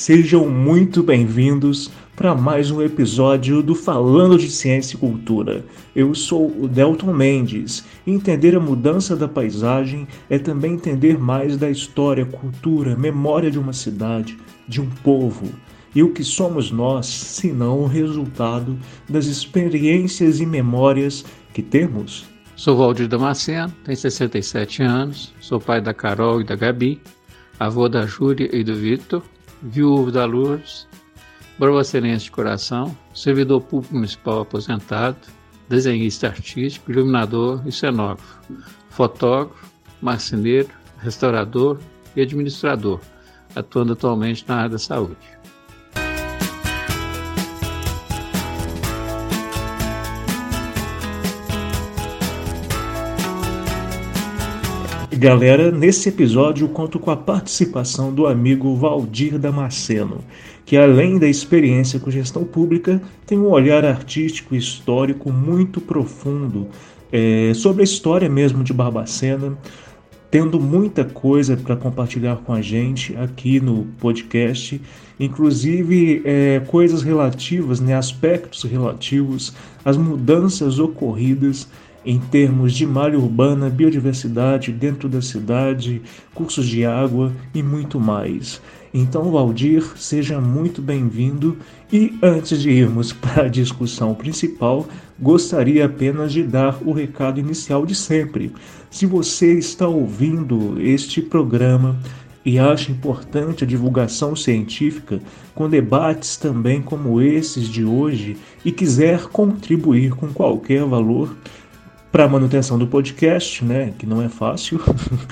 [0.00, 5.62] Sejam muito bem-vindos para mais um episódio do Falando de Ciência e Cultura.
[5.94, 7.84] Eu sou o Delton Mendes.
[8.06, 13.74] Entender a mudança da paisagem é também entender mais da história, cultura, memória de uma
[13.74, 15.52] cidade, de um povo.
[15.94, 22.24] E o que somos nós, senão o resultado das experiências e memórias que temos?
[22.56, 26.98] Sou Valdir Damasceno, tenho 67 anos, sou pai da Carol e da Gabi,
[27.58, 29.22] avô da Júlia e do Vitor,
[29.62, 30.88] viúvo da Lourdes,
[31.58, 35.18] bravacelense de coração, servidor público municipal aposentado,
[35.68, 38.40] desenhista artístico, iluminador e cenógrafo,
[38.88, 41.78] fotógrafo, marceneiro, restaurador
[42.16, 43.00] e administrador,
[43.54, 45.16] atuando atualmente na área da saúde.
[55.20, 60.24] Galera, nesse episódio conto com a participação do amigo Valdir Damasceno,
[60.64, 66.68] que além da experiência com gestão pública, tem um olhar artístico e histórico muito profundo
[67.12, 69.58] é, sobre a história mesmo de Barbacena,
[70.30, 74.80] tendo muita coisa para compartilhar com a gente aqui no podcast,
[75.18, 79.52] inclusive é, coisas relativas, né, aspectos relativos
[79.84, 81.68] às mudanças ocorridas
[82.04, 86.02] em termos de malha urbana, biodiversidade dentro da cidade,
[86.34, 88.60] cursos de água e muito mais.
[88.92, 91.56] Então, Valdir, seja muito bem-vindo
[91.92, 94.86] e antes de irmos para a discussão principal,
[95.18, 98.52] gostaria apenas de dar o recado inicial de sempre.
[98.90, 101.96] Se você está ouvindo este programa
[102.44, 105.20] e acha importante a divulgação científica
[105.54, 111.36] com debates também como esses de hoje e quiser contribuir com qualquer valor,
[112.10, 114.80] para manutenção do podcast, né, que não é fácil,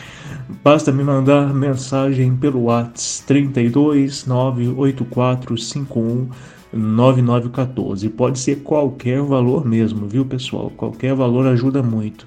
[0.62, 6.28] basta me mandar mensagem pelo WhatsApp 32 98451
[6.72, 8.08] 9914.
[8.10, 10.70] Pode ser qualquer valor mesmo, viu, pessoal?
[10.76, 12.26] Qualquer valor ajuda muito.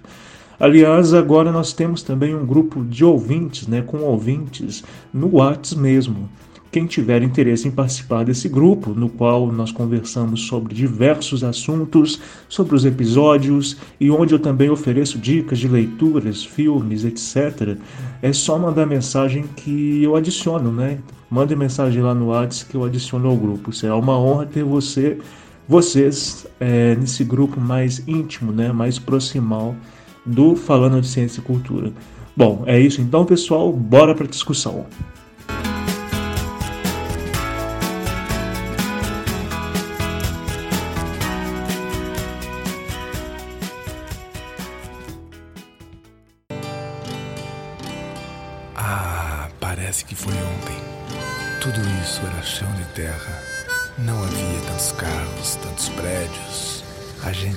[0.59, 4.83] Aliás, agora nós temos também um grupo de ouvintes, né, com ouvintes
[5.13, 6.29] no WhatsApp mesmo.
[6.71, 12.73] Quem tiver interesse em participar desse grupo, no qual nós conversamos sobre diversos assuntos, sobre
[12.75, 17.77] os episódios e onde eu também ofereço dicas de leituras, filmes, etc.,
[18.21, 20.99] é só mandar mensagem que eu adiciono, né?
[21.29, 23.73] Mande mensagem lá no WhatsApp que eu adiciono ao grupo.
[23.73, 25.17] Será uma honra ter você,
[25.67, 28.71] vocês é, nesse grupo mais íntimo, né?
[28.71, 29.75] Mais proximal
[30.25, 31.91] do Falando de Ciência e Cultura.
[32.35, 33.73] Bom, é isso então, pessoal.
[33.73, 34.85] Bora para a discussão.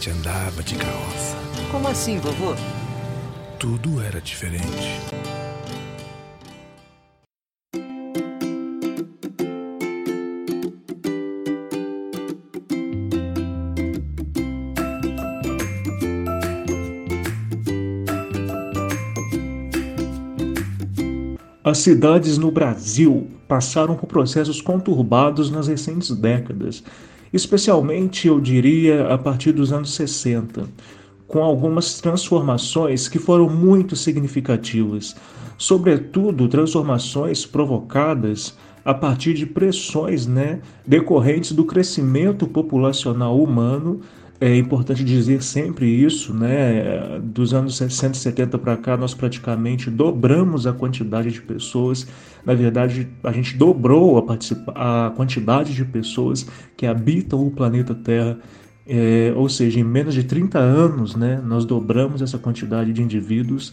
[0.05, 1.37] Gente andava de carroça.
[1.71, 2.55] Como assim, vovô?
[3.59, 5.01] Tudo era diferente.
[21.63, 26.85] As cidades no Brasil passaram por processos conturbados nas recentes décadas,
[27.35, 30.69] especialmente, eu diria, a partir dos anos 60,
[31.27, 35.17] com algumas transformações que foram muito significativas,
[35.59, 44.01] sobretudo transformações provocadas a partir de pressões né, decorrentes do crescimento populacional humano
[44.41, 47.21] é importante dizer sempre isso, né?
[47.23, 52.07] Dos anos 60 e 70 para cá, nós praticamente dobramos a quantidade de pessoas.
[52.45, 56.47] Na verdade, a gente dobrou a, a quantidade de pessoas
[56.77, 58.39] que habitam o planeta Terra.
[58.87, 63.73] É, ou seja, em menos de 30 anos, né, nós dobramos essa quantidade de indivíduos.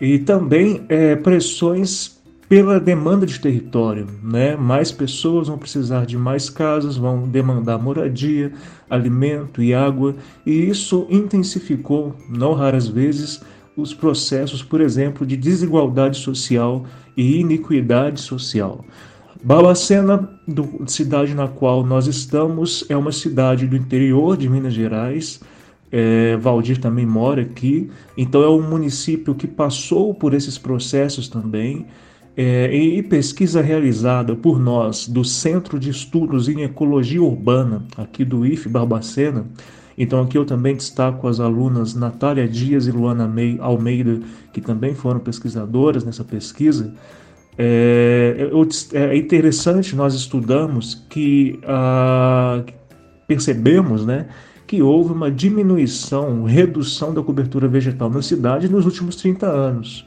[0.00, 2.15] E também é, pressões
[2.48, 4.56] pela demanda de território, né?
[4.56, 8.52] Mais pessoas vão precisar de mais casas, vão demandar moradia,
[8.88, 10.14] alimento e água,
[10.44, 13.42] e isso intensificou, não raras vezes,
[13.76, 16.84] os processos, por exemplo, de desigualdade social
[17.16, 18.84] e iniquidade social.
[19.42, 25.40] Barbacena, do, cidade na qual nós estamos, é uma cidade do interior de Minas Gerais.
[25.92, 27.88] É, Valdir também mora aqui,
[28.18, 31.86] então é um município que passou por esses processos também.
[32.36, 38.44] É, e pesquisa realizada por nós do Centro de Estudos em Ecologia Urbana, aqui do
[38.44, 39.46] IF Barbacena,
[39.96, 44.20] então aqui eu também destaco as alunas Natália Dias e Luana Almeida,
[44.52, 46.92] que também foram pesquisadoras nessa pesquisa.
[47.56, 48.50] É,
[48.92, 52.62] é interessante nós estudamos que ah,
[53.26, 54.28] percebemos né,
[54.66, 60.04] que houve uma diminuição, redução da cobertura vegetal na cidade nos últimos 30 anos.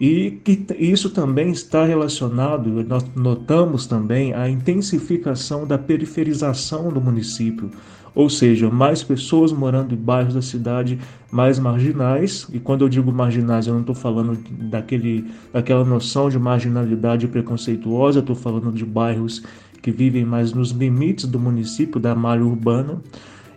[0.00, 7.70] E que isso também está relacionado, nós notamos também a intensificação da periferização do município,
[8.14, 10.98] ou seja, mais pessoas morando em bairros da cidade
[11.30, 14.38] mais marginais, e quando eu digo marginais, eu não estou falando
[14.70, 19.42] daquele, daquela noção de marginalidade preconceituosa, estou falando de bairros
[19.82, 23.00] que vivem mais nos limites do município, da malha urbana.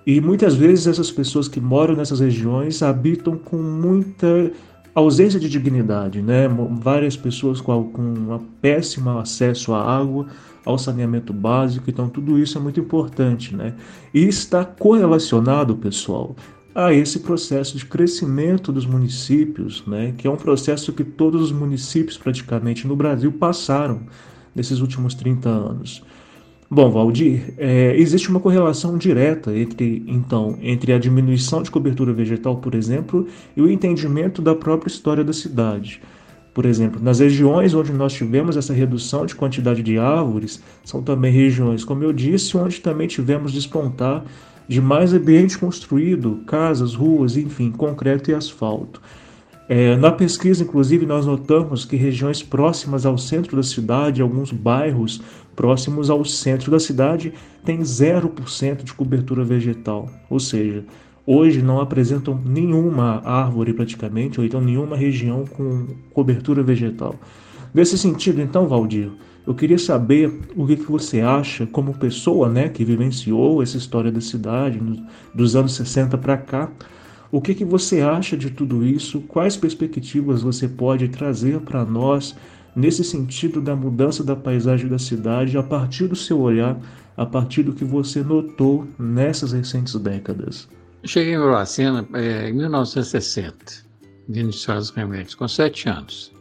[0.06, 4.51] E muitas vezes essas pessoas que moram nessas regiões habitam com muita
[5.00, 6.48] ausência de dignidade, né?
[6.72, 10.26] Várias pessoas com, com um péssimo acesso à água,
[10.66, 13.76] ao saneamento básico, então tudo isso é muito importante, né?
[14.12, 16.36] E está correlacionado, pessoal,
[16.74, 20.16] a esse processo de crescimento dos municípios, né?
[20.18, 24.02] Que é um processo que todos os municípios praticamente no Brasil passaram
[24.56, 26.04] nesses últimos 30 anos.
[26.69, 32.58] Bom, Valdir, é, existe uma correlação direta entre, então, entre a diminuição de cobertura vegetal,
[32.58, 33.25] por exemplo,
[33.56, 36.02] e o entendimento da própria história da cidade.
[36.54, 41.31] Por exemplo, nas regiões onde nós tivemos essa redução de quantidade de árvores, são também
[41.31, 44.25] regiões, como eu disse, onde também tivemos despontar
[44.68, 49.02] de mais ambiente construído, casas, ruas, enfim, concreto e asfalto.
[49.69, 55.22] É, na pesquisa, inclusive, nós notamos que regiões próximas ao centro da cidade, alguns bairros
[55.57, 57.33] próximos ao centro da cidade,
[57.65, 60.86] têm 0% de cobertura vegetal, ou seja,
[61.25, 67.15] hoje não apresentam nenhuma árvore praticamente, ou então nenhuma região com cobertura vegetal.
[67.74, 69.12] Nesse sentido, então, Valdir,
[69.45, 74.12] eu queria saber o que, que você acha, como pessoa né, que vivenciou essa história
[74.12, 74.80] da cidade
[75.33, 76.71] dos anos 60 para cá,
[77.31, 79.21] o que, que você acha de tudo isso?
[79.21, 82.36] Quais perspectivas você pode trazer para nós
[82.78, 86.80] nesse sentido da mudança da paisagem da cidade a partir do seu olhar,
[87.18, 90.70] a partir do que você notou nessas recentes décadas?
[91.04, 93.58] Cheguei em Uruguaiana é, em 1960,
[94.30, 96.32] vindo de Senhora dos Remédios, com sete anos.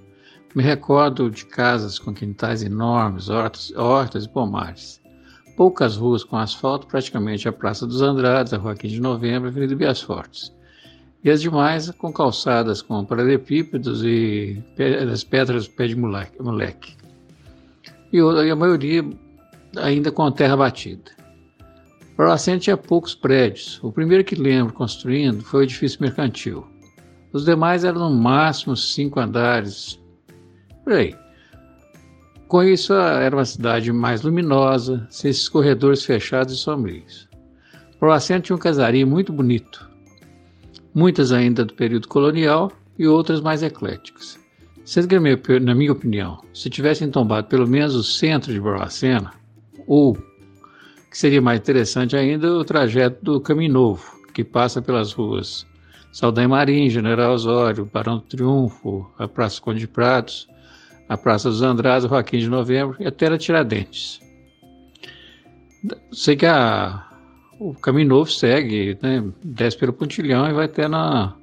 [0.55, 5.01] Me recordo de casas com quintais enormes, hortas, hortas e pomares.
[5.57, 9.49] Poucas ruas com asfalto, praticamente a Praça dos Andrades, a Rua 15 de Novembro e
[9.49, 10.56] a Avenida Bias Fortes
[11.23, 14.63] e as demais com calçadas com paralelepípedos e
[15.13, 16.97] as pedras pé de moleque.
[18.13, 19.05] E a maioria
[19.77, 21.17] ainda com terra batida.
[22.17, 23.79] Barbacena tinha poucos prédios.
[23.83, 26.67] O primeiro que lembro construindo foi o edifício mercantil.
[27.33, 30.01] Os demais eram no máximo cinco andares.
[30.83, 31.15] Por aí.
[32.49, 37.29] Com isso, era uma cidade mais luminosa, sem esses corredores fechados e sombrios.
[38.01, 39.86] Barbacena tinha um casario muito bonito,
[40.97, 44.41] muitas ainda do período colonial e outras mais ecléticas.
[44.83, 49.31] Sendo que, na minha opinião, se tivessem tombado pelo menos o centro de Barbacena,
[49.87, 50.17] ou,
[51.11, 55.67] que seria mais interessante ainda, o trajeto do Caminho Novo, que passa pelas ruas
[56.11, 60.49] Saldanha Marim, General Osório, Barão do Triunfo, a Praça Conde de Prados,
[61.11, 64.19] a Praça dos Andrades, Joaquim de Novembro e até a Tiradentes.
[66.11, 67.07] Sei que a,
[67.59, 69.25] o caminho novo segue, né?
[69.43, 71.35] desce pelo pontilhão e vai até na,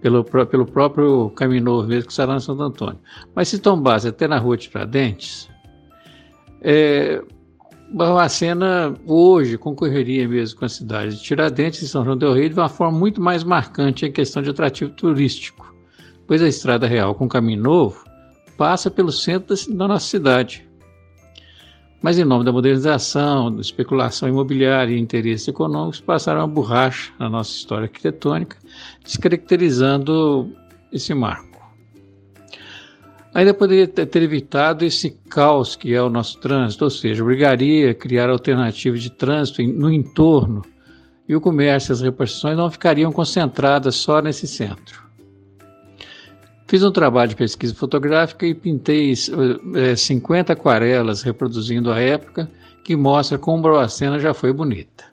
[0.00, 2.98] pelo, pelo próprio caminho novo mesmo que está lá em Santo Antônio.
[3.34, 5.48] Mas se tombasse até na rua de Tiradentes,
[6.60, 7.22] é,
[7.92, 12.54] Barbacena hoje concorreria mesmo com a cidade de Tiradentes e São João del Rei de
[12.54, 15.74] uma forma muito mais marcante em questão de atrativo turístico,
[16.26, 18.04] pois a Estrada Real com o Caminho Novo
[18.56, 20.68] passa pelo centro da nossa cidade
[22.04, 27.30] mas em nome da modernização, da especulação imobiliária e interesses econômicos, passaram a borracha na
[27.30, 28.58] nossa história arquitetônica,
[29.02, 30.54] descaracterizando
[30.92, 31.58] esse marco.
[33.32, 37.94] Ainda poderia ter evitado esse caos que é o nosso trânsito, ou seja, obrigaria a
[37.94, 40.60] criar alternativas de trânsito no entorno
[41.26, 45.03] e o comércio e as repartições não ficariam concentradas só nesse centro.
[46.74, 49.14] Fiz um trabalho de pesquisa fotográfica e pintei
[49.76, 52.50] é, 50 aquarelas reproduzindo a época,
[52.82, 55.04] que mostra como Barbacena já foi bonita.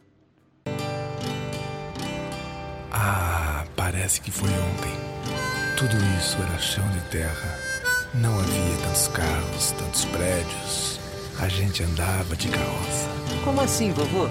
[2.91, 4.91] Ah, parece que foi ontem.
[5.77, 7.56] Tudo isso era chão de terra.
[8.15, 11.00] Não havia tantos carros, tantos prédios.
[11.39, 13.08] A gente andava de carroça.
[13.44, 14.27] Como assim, vovô?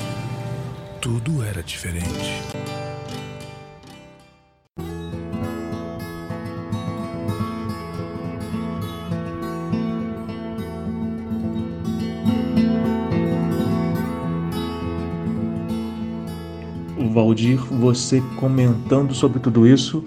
[1.01, 2.43] Tudo era diferente.
[17.31, 20.05] Valdir, você comentando sobre tudo isso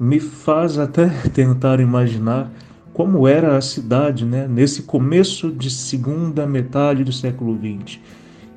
[0.00, 2.50] me faz até tentar imaginar
[2.94, 7.98] como era a cidade né, nesse começo de segunda metade do século XX.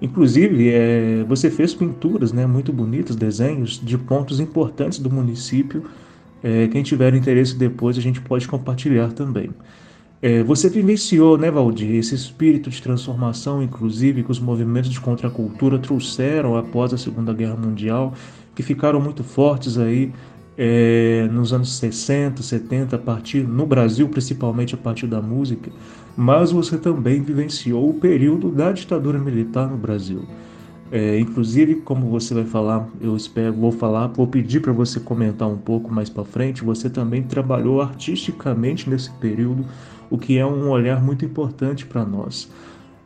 [0.01, 5.83] Inclusive, é, você fez pinturas né, muito bonitas, desenhos de pontos importantes do município.
[6.41, 9.49] É, quem tiver interesse depois, a gente pode compartilhar também.
[10.21, 15.77] É, você vivenciou, né, Valdir, esse espírito de transformação, inclusive, que os movimentos de contracultura
[15.77, 18.13] trouxeram após a Segunda Guerra Mundial,
[18.55, 20.11] que ficaram muito fortes aí
[20.57, 25.69] é, nos anos 60, 70, a partir, no Brasil, principalmente a partir da música,
[26.15, 30.23] mas você também vivenciou o período da ditadura militar no Brasil.
[30.91, 35.47] É, inclusive, como você vai falar, eu espero, vou falar, vou pedir para você comentar
[35.47, 36.63] um pouco mais para frente.
[36.63, 39.65] Você também trabalhou artisticamente nesse período,
[40.09, 42.49] o que é um olhar muito importante para nós.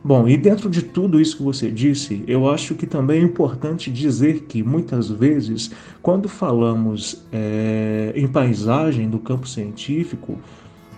[0.02, 3.90] Bom, e dentro de tudo isso que você disse, eu acho que também é importante
[3.90, 10.38] dizer que muitas vezes, quando falamos é, em paisagem do campo científico,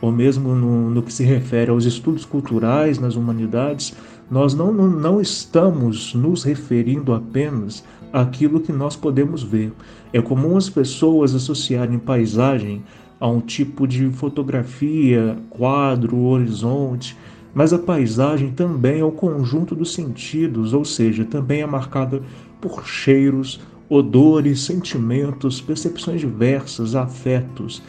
[0.00, 3.92] ou mesmo no, no, que se refere aos estudos culturais nas humanidades,
[4.30, 9.72] nós não, não, não estamos nos referindo apenas àquilo que nós podemos ver.
[10.12, 12.84] É comum as pessoas associarem paisagem
[13.22, 17.16] a um tipo de fotografia, quadro, horizonte
[17.54, 22.22] mas a paisagem também é o conjunto dos sentidos, ou seja, também é marcada
[22.60, 27.82] por cheiros, odores, sentimentos, percepções diversas, afetos.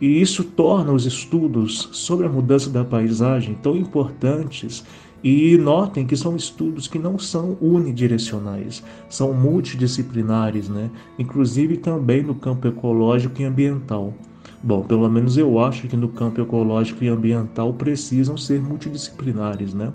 [0.00, 4.84] E isso torna os estudos sobre a mudança da paisagem tão importantes.
[5.22, 10.90] E notem que são estudos que não são unidirecionais, são multidisciplinares, né?
[11.18, 14.14] inclusive também no campo ecológico e ambiental.
[14.62, 19.92] Bom, pelo menos eu acho que no campo ecológico e ambiental precisam ser multidisciplinares, né?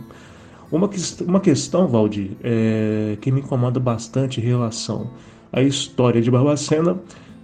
[0.71, 0.89] Uma,
[1.27, 5.09] uma questão, Valdir, é, que me incomoda bastante em relação
[5.51, 6.97] à história de Barbacena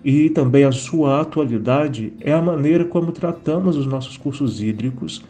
[0.03, 5.21] e também a sua atualidade é a maneira como tratamos os nossos cursos hídricos,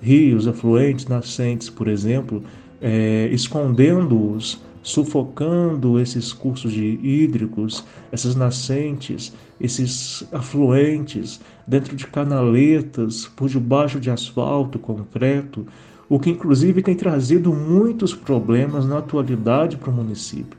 [0.00, 2.42] rios, afluentes, nascentes, por exemplo,
[2.80, 13.48] é, escondendo-os sufocando esses cursos de hídricos, essas nascentes, esses afluentes dentro de canaletas, por
[13.48, 15.66] debaixo de asfalto, concreto,
[16.08, 20.58] o que inclusive tem trazido muitos problemas na atualidade para o município.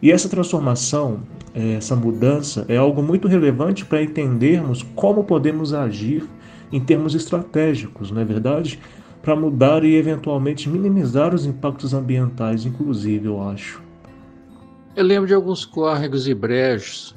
[0.00, 1.20] E essa transformação,
[1.54, 6.24] eh, essa mudança, é algo muito relevante para entendermos como podemos agir
[6.72, 8.78] em termos estratégicos, não é verdade?
[9.22, 13.82] Para mudar e eventualmente minimizar os impactos ambientais, inclusive, eu acho.
[14.96, 17.14] Eu lembro de alguns córregos e brejos,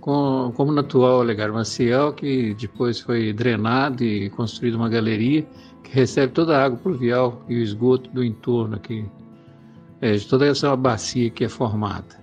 [0.00, 5.46] com, como no atual Olegário Maciel, que depois foi drenado e construído uma galeria
[5.82, 9.06] que recebe toda a água pluvial e o esgoto do entorno aqui,
[10.02, 12.22] é, de toda essa bacia que é formada.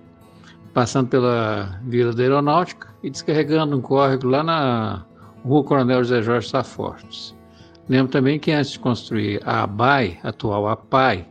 [0.74, 5.06] Passando pela Vila da Aeronáutica e descarregando um córrego lá na
[5.44, 7.36] Rua Coronel José Jorge Safortes.
[7.92, 11.28] Lembro também que antes de construir a ABAI, atual APAI,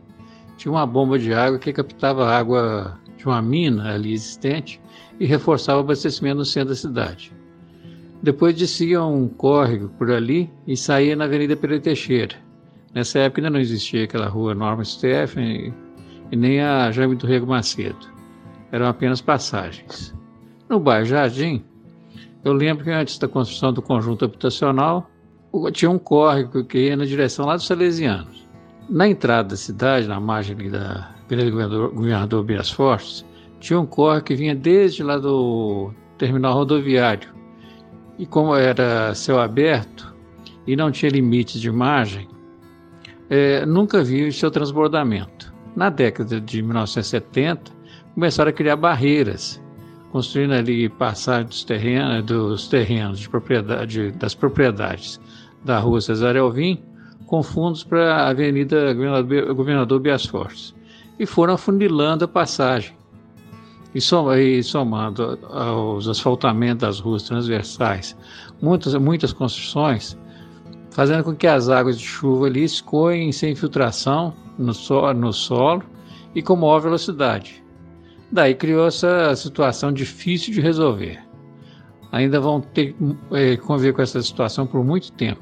[0.57, 4.79] tinha uma bomba de água que captava água de uma mina ali existente
[5.19, 7.33] e reforçava o abastecimento no centro da cidade.
[8.21, 12.35] Depois descia um córrego por ali e saía na Avenida Pereira Teixeira.
[12.93, 15.73] Nessa época ainda não existia aquela rua Norma Steffen
[16.31, 18.07] e nem a Jaime do Rego Macedo.
[18.71, 20.13] Eram apenas passagens.
[20.69, 21.65] No bairro Jardim,
[22.45, 25.10] eu lembro que antes da construção do conjunto habitacional,
[25.71, 28.47] tinha um córrego que ia na direção lá dos Salesianos.
[28.89, 33.25] Na entrada da cidade, na margem da Avenida Governador, Governador Bias Fortes,
[33.59, 37.29] tinha um córrego que vinha desde lá do terminal rodoviário.
[38.17, 40.13] E como era céu aberto
[40.67, 42.27] e não tinha limites de margem,
[43.29, 45.53] é, nunca vi o seu transbordamento.
[45.75, 47.71] Na década de 1970,
[48.13, 49.61] começaram a criar barreiras,
[50.11, 55.19] construindo ali passagem dos terrenos, dos terrenos de propriedade, das propriedades
[55.63, 56.81] da rua Cesar Alvim
[57.25, 60.75] com fundos para a Avenida Governador, Bias Fortes
[61.17, 62.93] e foram afunilando a passagem.
[63.93, 64.01] E,
[64.63, 68.17] somando aos asfaltamentos das ruas transversais,
[68.61, 70.17] muitas, muitas construções,
[70.91, 75.83] fazendo com que as águas de chuva ali escoem sem infiltração no, so, no solo
[76.33, 77.61] e com maior velocidade.
[78.31, 81.19] Daí criou essa situação difícil de resolver.
[82.13, 85.41] Ainda vão ter que é, conviver com essa situação por muito tempo,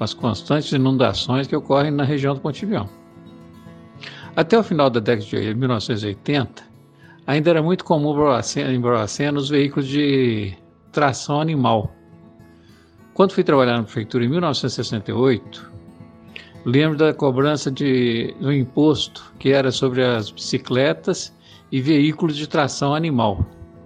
[0.00, 2.88] com as constantes inundações que ocorrem na região do Pontilhão.
[4.34, 6.62] Até o final da década de 1980,
[7.26, 10.54] ainda era muito comum em Barbacena os veículos de
[10.90, 11.94] tração animal.
[13.12, 15.70] Quando fui trabalhar na prefeitura em 1968,
[16.64, 21.36] lembro da cobrança de, do imposto que era sobre as bicicletas
[21.70, 23.44] e veículos de tração animal.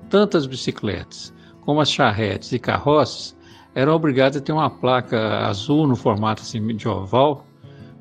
[0.09, 3.37] Tantas bicicletas como as charretes e carroças
[3.75, 7.45] eram obrigadas a ter uma placa azul no formato assim, de oval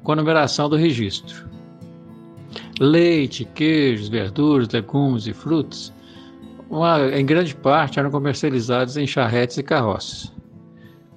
[0.03, 1.49] com a numeração do registro.
[2.79, 5.93] Leite, queijos, verduras, legumes e frutas,
[6.69, 10.33] uma, em grande parte eram comercializados em charretes e carroças.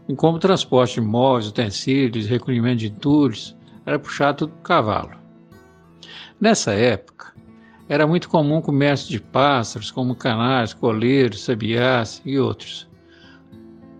[0.08, 5.12] E como transporte de móveis, utensílios, recolhimento de entulhos, era puxado tudo cavalo.
[6.40, 7.34] Nessa época,
[7.88, 12.88] era muito comum o comércio de pássaros, como canários, coleiros, sabiás e outros.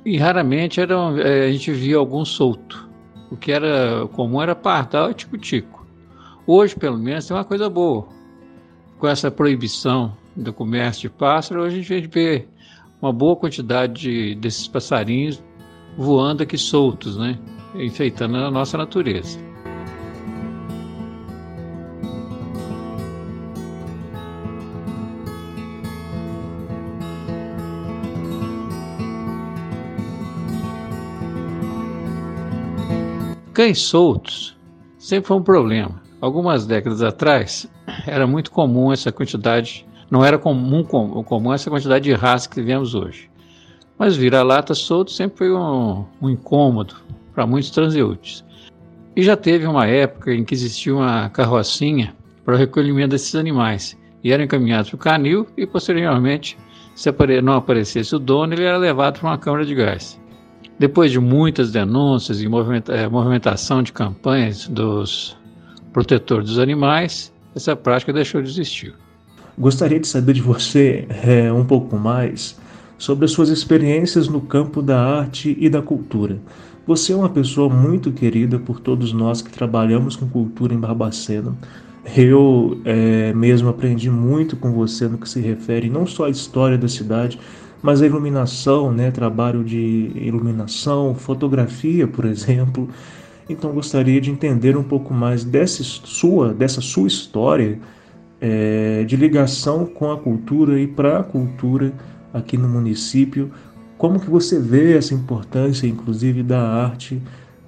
[0.06, 2.88] E raramente eram, é, a gente via algum solto.
[3.28, 5.84] O que era comum era pardal e tico-tico.
[6.46, 8.06] Hoje, pelo menos, tem uma coisa boa.
[9.00, 12.46] Com essa proibição do comércio de pássaros, hoje a gente vê
[13.02, 15.42] uma boa quantidade de, desses passarinhos
[15.98, 17.36] voando aqui soltos, né?
[17.74, 19.36] enfeitando a nossa natureza.
[33.56, 34.54] Cães soltos
[34.98, 36.02] sempre foi um problema.
[36.20, 37.66] Algumas décadas atrás,
[38.06, 42.94] era muito comum essa quantidade, não era comum, comum essa quantidade de raça que vemos
[42.94, 43.30] hoje.
[43.98, 46.96] Mas vira-lata solto sempre foi um, um incômodo
[47.34, 48.44] para muitos transeuntes.
[49.16, 53.96] E já teve uma época em que existia uma carrocinha para o recolhimento desses animais,
[54.22, 56.58] e eram encaminhados para o canil e posteriormente,
[56.94, 57.10] se
[57.42, 60.20] não aparecesse o dono, ele era levado para uma câmara de gás.
[60.78, 65.36] Depois de muitas denúncias e eh, movimentação de campanhas dos
[65.92, 68.94] protetor dos animais, essa prática deixou de existir.
[69.58, 72.58] Gostaria de saber de você é, um pouco mais
[72.98, 76.38] sobre as suas experiências no campo da arte e da cultura.
[76.86, 81.56] Você é uma pessoa muito querida por todos nós que trabalhamos com cultura em Barbacena.
[82.14, 86.76] Eu é, mesmo aprendi muito com você no que se refere não só à história
[86.76, 87.38] da cidade,
[87.86, 89.12] mas à iluminação, né?
[89.12, 92.88] trabalho de iluminação, fotografia, por exemplo.
[93.48, 97.78] Então gostaria de entender um pouco mais dessa sua, dessa sua história
[98.40, 101.92] é, de ligação com a cultura e para a cultura
[102.34, 103.52] aqui no município.
[103.96, 107.22] Como que você vê essa importância, inclusive, da arte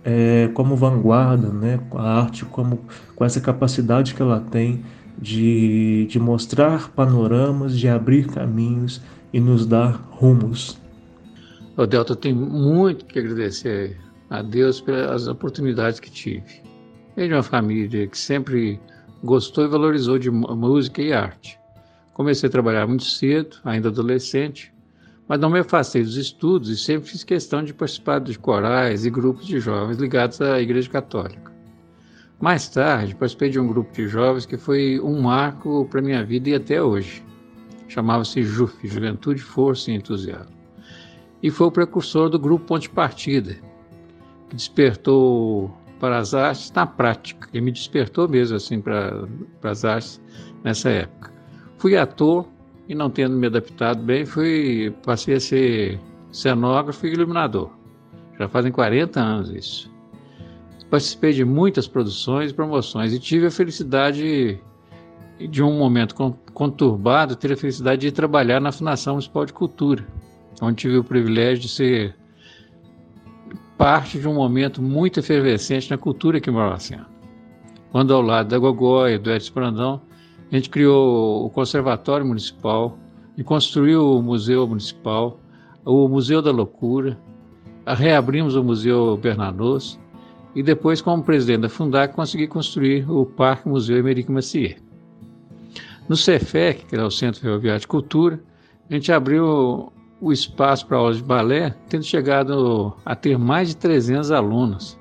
[0.04, 1.78] é, como vanguarda, né?
[1.94, 2.80] A arte como
[3.14, 4.82] com essa capacidade que ela tem
[5.16, 9.00] de, de mostrar panoramas, de abrir caminhos
[9.32, 10.78] e nos dar rumos.
[11.76, 13.96] O Delta tem muito que agradecer
[14.30, 16.62] a Deus pelas oportunidades que tive.
[17.16, 18.80] Venho de uma família que sempre
[19.22, 21.58] gostou e valorizou de música e arte.
[22.14, 24.72] Comecei a trabalhar muito cedo, ainda adolescente,
[25.28, 29.10] mas não me afastei dos estudos e sempre fiz questão de participar de corais e
[29.10, 31.52] grupos de jovens ligados à Igreja Católica.
[32.40, 36.50] Mais tarde, participei de um grupo de jovens que foi um marco para minha vida
[36.50, 37.22] e até hoje.
[37.88, 40.56] Chamava-se JUF, Juventude, Força e Entusiasmo.
[41.42, 43.56] E foi o precursor do grupo Ponte Partida,
[44.48, 47.48] que despertou para as artes na prática.
[47.52, 49.26] Ele me despertou mesmo assim para,
[49.60, 50.20] para as artes
[50.62, 51.32] nessa época.
[51.78, 52.46] Fui ator
[52.88, 57.70] e não tendo me adaptado bem, fui passei a ser cenógrafo e iluminador.
[58.38, 59.90] Já fazem 40 anos isso.
[60.90, 64.58] Participei de muitas produções e promoções e tive a felicidade
[65.38, 66.14] de um momento
[66.52, 70.06] conturbado, ter a felicidade de trabalhar na Fundação Municipal de Cultura,
[70.60, 72.16] onde tive o privilégio de ser
[73.76, 77.06] parte de um momento muito efervescente na cultura aqui em Barbacena.
[77.92, 80.02] Quando ao lado da Gogóia do Edson Brandão,
[80.50, 82.98] a gente criou o Conservatório Municipal
[83.36, 85.38] e construiu o Museu Municipal,
[85.84, 87.18] o Museu da Loucura,
[87.86, 89.98] reabrimos o Museu Bernanos
[90.54, 94.87] e depois, como presidente da Fundac, consegui construir o Parque Museu Emerico Macier.
[96.08, 98.40] No CEFEC, que é o Centro Ferroviário de Cultura,
[98.88, 103.76] a gente abriu o espaço para aulas de balé, tendo chegado a ter mais de
[103.76, 104.98] 300 alunos.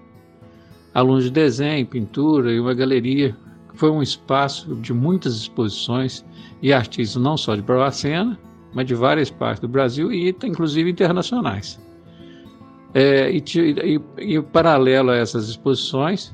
[0.93, 3.36] Alunos de desenho, pintura e uma galeria
[3.76, 6.26] foi um espaço de muitas exposições
[6.62, 8.38] e artistas não só de Barbacena,
[8.74, 11.80] mas de várias partes do Brasil e inclusive internacionais.
[12.93, 14.02] É, e, e,
[14.36, 16.34] e, paralelo a essas exposições,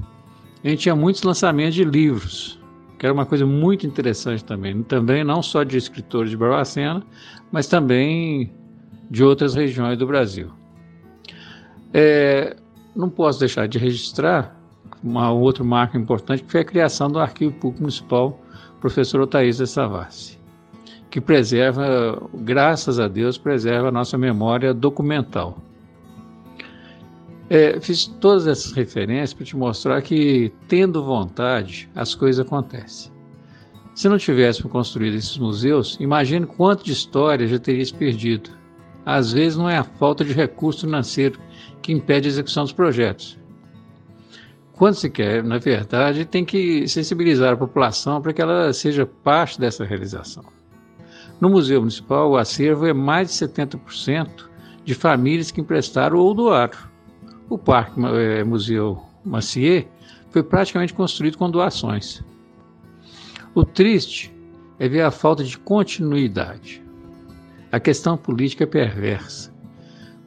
[0.64, 2.60] a gente tinha muitos lançamentos de livros,
[2.98, 4.84] que era uma coisa muito interessante também.
[4.84, 7.04] Também não só de escritores de Barbacena,
[7.52, 8.52] mas também
[9.10, 10.50] de outras regiões do Brasil.
[11.94, 12.56] É,
[12.96, 14.56] não posso deixar de registrar
[15.04, 18.40] uma outra marca importante, que foi a criação do Arquivo Público Municipal
[18.80, 20.40] Professor Otaís de Savassi,
[21.10, 25.58] que preserva, graças a Deus, preserva a nossa memória documental.
[27.54, 33.12] É, fiz todas essas referências para te mostrar que, tendo vontade, as coisas acontecem.
[33.94, 38.50] Se não tivéssemos construído esses museus, imagine quanto de história já teria se perdido.
[39.06, 41.40] Às vezes não é a falta de recurso financeiro
[41.80, 43.38] que impede a execução dos projetos.
[44.72, 49.60] Quando se quer, na verdade, tem que sensibilizar a população para que ela seja parte
[49.60, 50.44] dessa realização.
[51.40, 54.50] No Museu Municipal, o acervo é mais de 70%
[54.84, 56.92] de famílias que emprestaram ou doaram.
[57.50, 59.88] O Parque é, Museu Macier
[60.30, 62.24] foi praticamente construído com doações.
[63.54, 64.34] O triste
[64.80, 66.82] é ver a falta de continuidade.
[67.72, 69.54] A questão política é perversa,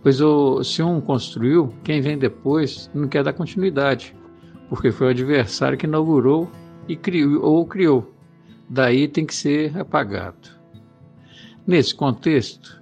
[0.03, 4.15] pois o, se um construiu, quem vem depois não quer dar continuidade,
[4.69, 6.51] porque foi o adversário que inaugurou
[6.89, 8.13] e criou, ou criou.
[8.69, 10.51] Daí tem que ser apagado.
[11.67, 12.81] Nesse contexto,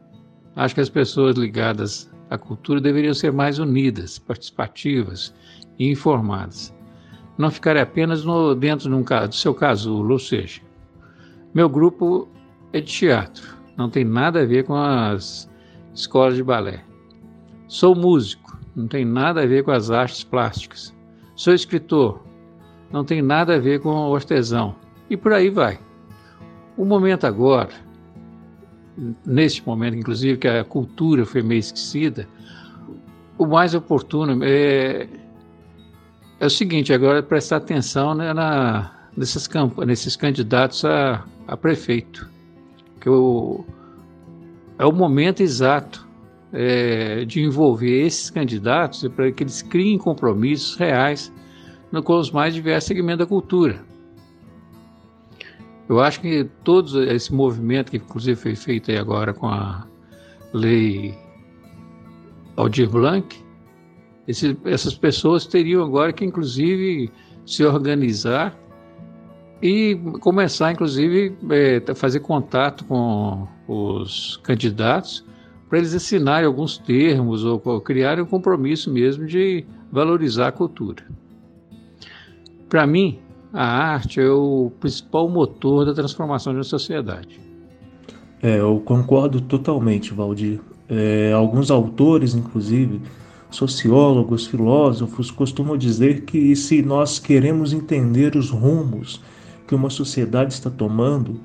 [0.56, 5.34] acho que as pessoas ligadas à cultura deveriam ser mais unidas, participativas
[5.78, 6.74] e informadas.
[7.36, 10.60] Não ficarem apenas no, dentro de um, do seu casulo, ou seja,
[11.52, 12.28] meu grupo
[12.72, 15.50] é de teatro, não tem nada a ver com as
[15.94, 16.84] escolas de balé.
[17.66, 20.94] Sou músico, não tem nada a ver com as artes plásticas.
[21.34, 22.22] Sou escritor,
[22.92, 24.76] não tem nada a ver com o artesão.
[25.10, 25.78] E por aí vai.
[26.76, 27.70] O momento agora,
[29.26, 32.28] neste momento, inclusive, que a cultura foi meio esquecida,
[33.36, 35.08] o mais oportuno é,
[36.38, 39.48] é o seguinte, agora é prestar atenção né, na, nesses,
[39.86, 42.28] nesses candidatos a, a prefeito.
[43.00, 43.64] Que o,
[44.78, 46.06] é o momento exato
[46.52, 51.32] é, de envolver esses candidatos para que eles criem compromissos reais
[51.90, 53.84] no, com os mais diversos segmentos da cultura.
[55.88, 59.86] Eu acho que todo esse movimento, que inclusive foi feito aí agora com a
[60.52, 61.14] lei
[62.56, 63.36] Aldir Blanc,
[64.26, 67.10] esse, essas pessoas teriam agora que, inclusive,
[67.44, 68.58] se organizar
[69.60, 75.24] e começar, inclusive, é, fazer contato com os candidatos
[75.68, 81.04] para eles assinarem alguns termos ou, ou criarem um compromisso mesmo de valorizar a cultura.
[82.68, 83.20] Para mim,
[83.54, 87.40] a arte é o principal motor da transformação de uma sociedade.
[88.42, 90.60] É, eu concordo totalmente, Valdir.
[90.88, 93.00] É, alguns autores, inclusive,
[93.50, 99.22] sociólogos, filósofos, costumam dizer que se nós queremos entender os rumos
[99.68, 101.40] que uma sociedade está tomando,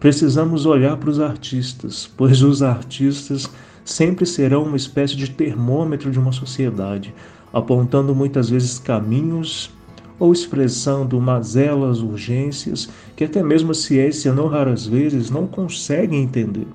[0.00, 3.48] precisamos olhar para os artistas, pois os artistas
[3.84, 7.14] sempre serão uma espécie de termômetro de uma sociedade,
[7.52, 9.70] apontando muitas vezes caminhos
[10.20, 16.68] ou expressando mazelas, urgências que até mesmo a ciência, não raras vezes, não consegue entender.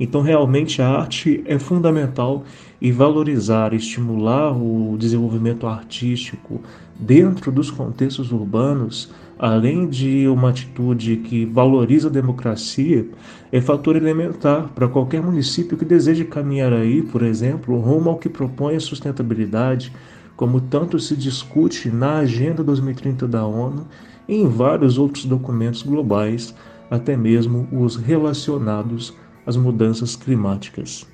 [0.00, 2.42] Então, realmente, a arte é fundamental
[2.80, 6.60] e valorizar, estimular o desenvolvimento artístico
[6.98, 13.06] dentro dos contextos urbanos além de uma atitude que valoriza a democracia,
[13.52, 18.28] é fator elementar para qualquer município que deseje caminhar aí, por exemplo, rumo ao que
[18.28, 19.92] propõe a sustentabilidade,
[20.36, 23.86] como tanto se discute na Agenda 2030 da ONU
[24.28, 26.54] e em vários outros documentos globais,
[26.90, 29.14] até mesmo os relacionados
[29.46, 31.06] às mudanças climáticas.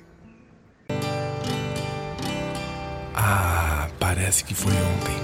[3.15, 5.15] Ah, parece que foi ontem.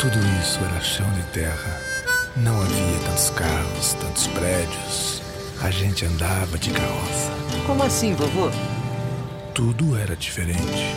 [0.00, 1.92] Tudo isso era chão de terra
[2.36, 5.22] não havia tantos carros, tantos prédios.
[5.62, 7.30] A gente andava de carroça.
[7.66, 8.50] Como assim, vovô?
[9.54, 10.96] Tudo era diferente.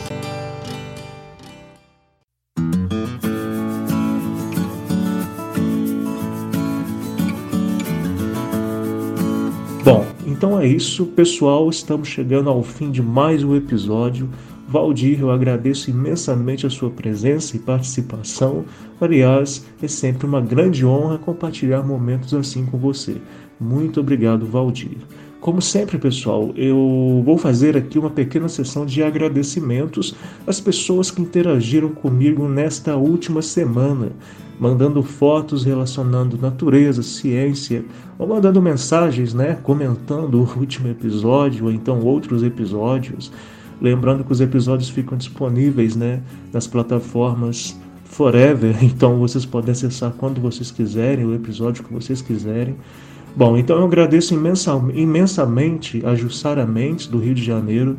[10.37, 11.69] Então é isso, pessoal.
[11.69, 14.29] Estamos chegando ao fim de mais um episódio.
[14.67, 18.65] Valdir, eu agradeço imensamente a sua presença e participação.
[18.99, 23.15] Aliás, é sempre uma grande honra compartilhar momentos assim com você.
[23.57, 24.97] Muito obrigado, Valdir.
[25.39, 31.21] Como sempre, pessoal, eu vou fazer aqui uma pequena sessão de agradecimentos às pessoas que
[31.21, 34.11] interagiram comigo nesta última semana.
[34.59, 37.83] Mandando fotos relacionando natureza, ciência,
[38.17, 43.31] ou mandando mensagens, né, comentando o último episódio ou então outros episódios.
[43.81, 46.21] Lembrando que os episódios ficam disponíveis, né,
[46.53, 52.75] nas plataformas Forever, então vocês podem acessar quando vocês quiserem, o episódio que vocês quiserem.
[53.35, 57.97] Bom, então eu agradeço imensa, imensamente a Jussara Mendes, do Rio de Janeiro,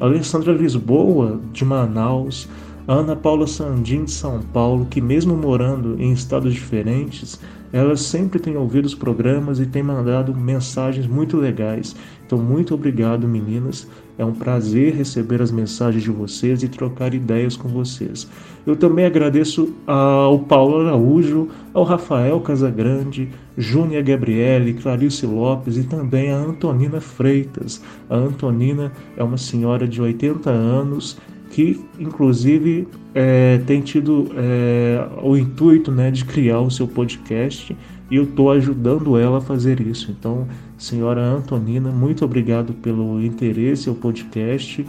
[0.00, 2.48] a Alessandra Lisboa, de Manaus,
[2.88, 7.38] Ana Paula Sandim, de São Paulo, que mesmo morando em estados diferentes,
[7.70, 11.94] elas sempre têm ouvido os programas e têm mandado mensagens muito legais.
[12.26, 13.86] Então, muito obrigado, meninas.
[14.16, 18.26] É um prazer receber as mensagens de vocês e trocar ideias com vocês.
[18.66, 26.30] Eu também agradeço ao Paulo Araújo, ao Rafael Casagrande, Júnia Gabriele, Clarice Lopes e também
[26.30, 27.82] a Antonina Freitas.
[28.08, 31.18] A Antonina é uma senhora de 80 anos
[31.50, 37.76] que inclusive é, tem tido é, o intuito né, de criar o seu podcast
[38.10, 40.10] e eu estou ajudando ela a fazer isso.
[40.10, 44.86] Então, senhora Antonina, muito obrigado pelo interesse ao podcast,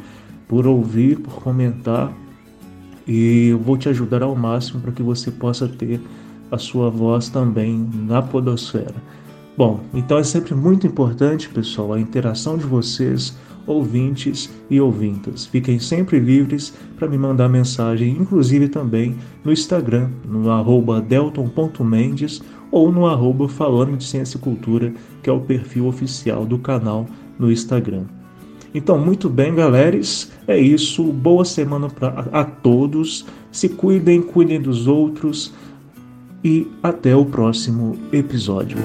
[0.47, 2.13] por ouvir, por comentar
[3.07, 5.99] e eu vou te ajudar ao máximo para que você possa ter
[6.51, 8.95] a sua voz também na Podosfera.
[9.57, 13.35] Bom, então é sempre muito importante, pessoal, a interação de vocês
[13.69, 15.45] ouvintes e ouvintas.
[15.45, 22.91] Fiquem sempre livres para me mandar mensagem, inclusive também no Instagram, no arroba delton.mendes ou
[22.91, 27.05] no arroba falando de ciência e cultura, que é o perfil oficial do canal
[27.37, 28.03] no Instagram.
[28.73, 31.03] Então, muito bem, galeres, é isso.
[31.03, 33.25] Boa semana pra, a, todos.
[33.51, 35.53] Se cuidem, cuidem dos outros
[36.43, 38.77] e até o próximo episódio.